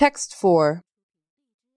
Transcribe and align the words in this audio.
Text 0.00 0.34
4. 0.34 0.82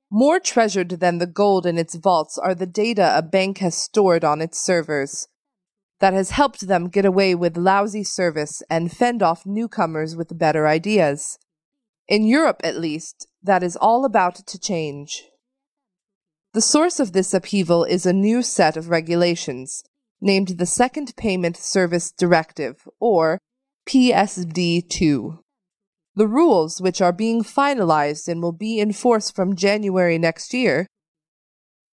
More 0.10 0.40
treasured 0.40 0.92
than 1.02 1.18
the 1.18 1.27
gold 1.27 1.66
in 1.66 1.77
its 1.77 1.95
vaults 1.95 2.38
are 2.38 2.56
the 2.56 2.65
data 2.65 3.14
a 3.18 3.22
bank 3.22 3.57
has 3.57 3.76
stored 3.76 4.24
on 4.24 4.40
its 4.40 4.63
servers 4.63 5.28
that 5.99 6.13
has 6.13 6.29
helped 6.29 6.70
them 6.70 6.88
get 6.88 7.04
away 7.04 7.36
with 7.36 7.58
lousy 7.58 8.06
service 8.06 8.63
and 8.70 8.96
fend 8.96 9.22
off 9.22 9.46
newcomers 9.46 10.15
with 10.15 10.40
better 10.40 10.65
ideas. 10.65 11.38
In 12.08 12.26
Europe, 12.26 12.62
at 12.63 12.78
least, 12.78 13.28
that 13.44 13.62
is 13.62 13.76
all 13.76 14.06
about 14.06 14.35
to 14.35 14.58
change. 14.58 15.26
The 16.53 16.61
source 16.61 17.01
of 17.01 17.11
this 17.11 17.33
upheaval 17.33 17.83
is 17.83 18.05
a 18.05 18.13
new 18.13 18.41
set 18.41 18.77
of 18.77 18.89
regulations, 18.89 19.83
named 20.21 20.59
the 20.59 20.65
Second 20.65 21.17
Payment 21.17 21.57
Service 21.57 22.09
Directive, 22.09 22.87
or 23.01 23.41
PSD 23.85 24.87
2. 24.87 25.42
The 26.16 26.27
rules, 26.27 26.80
which 26.80 27.02
are 27.02 27.11
being 27.11 27.43
finalized 27.43 28.27
and 28.27 28.41
will 28.41 28.52
be 28.52 28.80
in 28.80 28.94
force 28.94 29.31
from 29.31 29.55
January 29.55 30.17
next 30.17 30.54
year, 30.54 30.88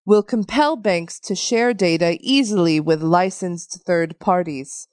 will 0.05 0.23
compel 0.23 0.77
banks 0.77 1.19
to 1.20 1.34
share 1.34 1.73
data 1.73 2.19
easily 2.20 2.80
with 2.80 3.02
licensed 3.02 3.83
third 3.87 4.19
parties. 4.19 4.88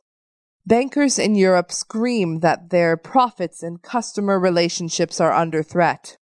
Bankers 0.66 1.18
in 1.18 1.36
Europe 1.36 1.72
scream 1.72 2.40
that 2.40 2.70
their 2.70 2.96
profits 2.96 3.64
and 3.64 3.82
customer 3.82 4.40
relationships 4.40 5.20
are 5.20 5.34
under 5.34 5.64
threat. 5.64 6.18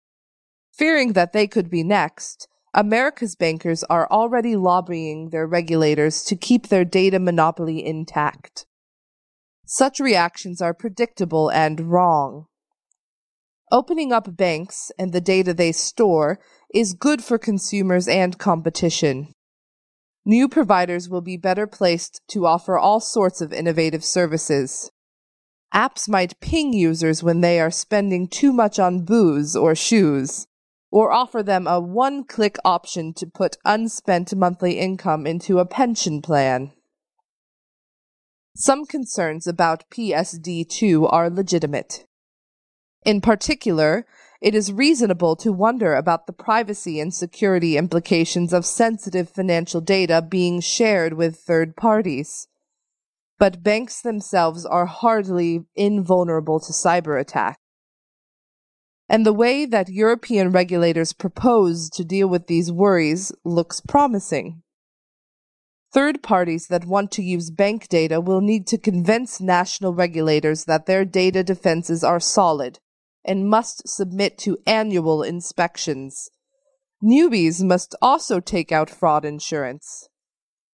Fearing 0.72 1.12
that 1.12 1.32
they 1.32 1.46
could 1.46 1.70
be 1.70 1.82
next, 1.82 2.48
America's 2.74 3.34
bankers 3.34 3.82
are 3.84 4.08
already 4.10 4.56
lobbying 4.56 5.30
their 5.30 5.46
regulators 5.46 6.22
to 6.24 6.36
keep 6.36 6.68
their 6.68 6.84
data 6.84 7.18
monopoly 7.18 7.84
intact. 7.84 8.66
Such 9.66 10.00
reactions 10.00 10.60
are 10.60 10.74
predictable 10.74 11.50
and 11.50 11.92
wrong. 11.92 12.46
Opening 13.72 14.12
up 14.12 14.36
banks 14.36 14.90
and 14.98 15.12
the 15.12 15.20
data 15.20 15.54
they 15.54 15.70
store 15.70 16.40
is 16.74 16.92
good 16.92 17.22
for 17.22 17.38
consumers 17.38 18.08
and 18.08 18.36
competition. 18.36 19.32
New 20.24 20.48
providers 20.48 21.08
will 21.08 21.20
be 21.20 21.36
better 21.36 21.66
placed 21.66 22.20
to 22.28 22.46
offer 22.46 22.76
all 22.76 23.00
sorts 23.00 23.40
of 23.40 23.52
innovative 23.52 24.04
services. 24.04 24.90
Apps 25.72 26.08
might 26.08 26.40
ping 26.40 26.72
users 26.72 27.22
when 27.22 27.42
they 27.42 27.60
are 27.60 27.70
spending 27.70 28.26
too 28.26 28.52
much 28.52 28.80
on 28.80 29.04
booze 29.04 29.54
or 29.54 29.76
shoes 29.76 30.46
or 30.90 31.12
offer 31.12 31.42
them 31.42 31.68
a 31.68 31.80
one 31.80 32.24
click 32.24 32.56
option 32.64 33.14
to 33.14 33.26
put 33.26 33.56
unspent 33.64 34.34
monthly 34.34 34.78
income 34.78 35.26
into 35.26 35.60
a 35.60 35.64
pension 35.64 36.20
plan. 36.20 36.72
Some 38.56 38.84
concerns 38.84 39.46
about 39.46 39.88
PSD 39.90 40.68
2 40.68 41.06
are 41.06 41.30
legitimate. 41.30 42.04
In 43.04 43.20
particular, 43.20 44.06
it 44.40 44.54
is 44.54 44.72
reasonable 44.72 45.36
to 45.36 45.52
wonder 45.52 45.94
about 45.94 46.26
the 46.26 46.32
privacy 46.32 47.00
and 47.00 47.12
security 47.12 47.76
implications 47.76 48.52
of 48.52 48.64
sensitive 48.66 49.28
financial 49.28 49.80
data 49.80 50.20
being 50.22 50.60
shared 50.60 51.14
with 51.14 51.36
third 51.36 51.76
parties. 51.76 52.48
But 53.38 53.62
banks 53.62 54.00
themselves 54.00 54.66
are 54.66 54.86
hardly 54.86 55.64
invulnerable 55.74 56.60
to 56.60 56.72
cyber 56.72 57.18
attack 57.20 57.58
and 59.10 59.26
the 59.26 59.32
way 59.32 59.66
that 59.66 59.88
European 59.88 60.52
regulators 60.52 61.12
propose 61.12 61.90
to 61.90 62.04
deal 62.04 62.28
with 62.28 62.46
these 62.46 62.70
worries 62.70 63.32
looks 63.44 63.80
promising. 63.80 64.62
Third 65.92 66.22
parties 66.22 66.68
that 66.68 66.86
want 66.86 67.10
to 67.12 67.22
use 67.22 67.50
bank 67.50 67.88
data 67.88 68.20
will 68.20 68.40
need 68.40 68.68
to 68.68 68.78
convince 68.78 69.40
national 69.40 69.94
regulators 69.94 70.64
that 70.66 70.86
their 70.86 71.04
data 71.04 71.42
defenses 71.42 72.04
are 72.04 72.20
solid 72.20 72.78
and 73.24 73.48
must 73.48 73.88
submit 73.88 74.38
to 74.38 74.58
annual 74.66 75.22
inspections. 75.22 76.30
Newbies 77.02 77.62
must 77.62 77.94
also 78.02 78.40
take 78.40 78.72
out 78.72 78.90
fraud 78.90 79.24
insurance. 79.24 80.08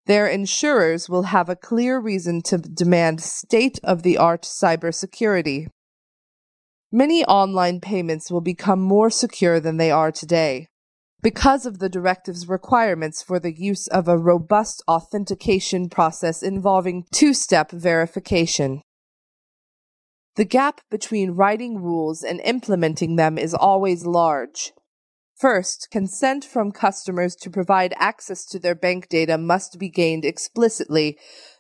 Their 0.07 0.27
insurers 0.27 1.09
will 1.09 1.25
have 1.25 1.49
a 1.49 1.57
clear 1.57 1.99
reason 1.99 2.43
to 2.43 2.59
demand 2.59 3.21
state 3.21 3.81
of 3.83 4.03
the 4.03 4.19
art 4.19 4.43
cybersecurity. 4.43 5.67
Many 6.93 7.25
online 7.25 7.81
payments 7.81 8.31
will 8.31 8.41
become 8.41 8.81
more 8.81 9.11
secure 9.11 9.59
than 9.59 9.77
they 9.77 9.91
are 9.91 10.13
today 10.13 10.69
because 11.23 11.67
of 11.67 11.81
the 11.81 11.89
directive's 11.89 12.49
requirements 12.49 13.23
for 13.23 13.41
the 13.41 13.53
use 13.53 13.89
of 13.89 14.07
a 14.07 14.17
robust 14.17 14.83
authentication 14.87 15.89
process 15.89 16.43
involving 16.43 17.05
two 17.13 17.35
step 17.35 17.73
verification. 17.73 18.83
The 20.37 20.45
gap 20.45 20.83
between 20.91 21.31
writing 21.31 21.83
rules 21.83 22.23
and 22.23 22.41
implementing 22.43 23.17
them 23.17 23.39
is 23.39 23.55
always 23.55 24.05
large. 24.05 24.73
First, 25.35 25.89
consent 25.91 26.45
from 26.45 26.73
customers 26.73 27.35
to 27.37 27.51
provide 27.51 27.95
access 27.97 28.45
to 28.47 28.59
their 28.59 28.75
bank 28.75 29.09
data 29.09 29.39
must 29.39 29.79
be 29.79 29.89
gained 29.89 30.27
explicitly, 30.27 31.19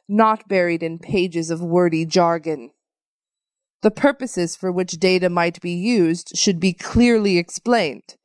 not 0.09 0.47
buried 0.47 0.83
in 0.83 0.99
pages 0.99 1.51
of 1.51 1.63
wordy 1.63 2.05
jargon. 2.05 2.71
The 3.83 3.91
purposes 3.91 4.57
for 4.57 4.71
which 4.71 4.93
data 4.93 5.31
might 5.31 5.61
be 5.61 5.73
used 5.73 6.37
should 6.37 6.61
be 6.61 6.73
clearly 6.75 7.39
explained, 7.39 8.17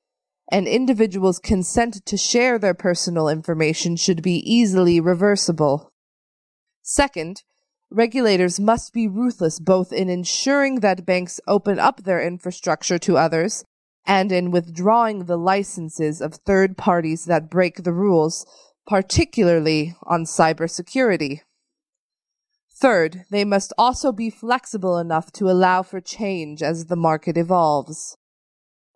and 0.52 0.68
individuals' 0.68 1.40
consent 1.40 2.06
to 2.06 2.18
share 2.18 2.60
their 2.60 2.74
personal 2.74 3.30
information 3.30 3.96
should 3.96 4.22
be 4.22 4.38
easily 4.40 5.00
reversible. 5.00 5.92
Second, 6.82 7.44
regulators 7.92 8.60
must 8.60 8.94
be 8.94 9.08
ruthless 9.08 9.60
both 9.60 9.92
in 9.92 10.10
ensuring 10.10 10.80
that 10.80 11.06
banks 11.06 11.40
open 11.48 11.78
up 11.78 12.04
their 12.04 12.22
infrastructure 12.22 12.98
to 13.00 13.18
others 13.18 13.64
and 14.06 14.32
in 14.32 14.50
withdrawing 14.50 15.26
the 15.26 15.38
licenses 15.38 16.22
of 16.22 16.36
third 16.36 16.78
parties 16.78 17.26
that 17.26 17.50
break 17.50 17.84
the 17.84 17.94
rules, 17.94 18.46
particularly 18.88 19.96
on 20.04 20.24
cybersecurity. 20.24 21.42
Third, 22.74 23.26
they 23.30 23.46
must 23.46 23.74
also 23.78 24.12
be 24.12 24.32
flexible 24.32 24.98
enough 24.98 25.32
to 25.34 25.50
allow 25.50 25.84
for 25.84 26.02
change 26.02 26.64
as 26.64 26.88
the 26.88 26.96
market 26.96 27.38
evolves. 27.38 28.18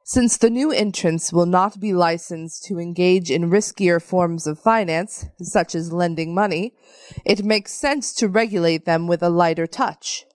Since 0.07 0.37
the 0.37 0.51
new 0.51 0.71
entrants 0.71 1.33
will 1.33 1.47
not 1.47 1.79
be 1.79 1.91
licensed 1.91 2.63
to 2.65 2.77
engage 2.77 3.31
in 3.31 3.49
riskier 3.49 3.99
forms 3.99 4.45
of 4.45 4.59
finance, 4.59 5.25
such 5.41 5.73
as 5.73 5.91
lending 5.91 6.31
money, 6.31 6.75
it 7.25 7.43
makes 7.43 7.71
sense 7.71 8.13
to 8.15 8.29
regulate 8.29 8.85
them 8.85 9.07
with 9.07 9.23
a 9.23 9.31
lighter 9.31 9.65
touch. 9.65 10.25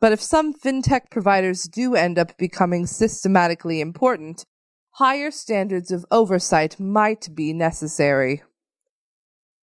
But 0.00 0.10
if 0.10 0.20
some 0.20 0.52
fintech 0.52 1.08
providers 1.08 1.68
do 1.72 1.94
end 1.94 2.18
up 2.18 2.36
becoming 2.36 2.86
systematically 2.86 3.80
important, 3.80 4.44
higher 4.94 5.30
standards 5.30 5.92
of 5.92 6.04
oversight 6.10 6.80
might 6.80 7.28
be 7.36 7.52
necessary. 7.52 8.42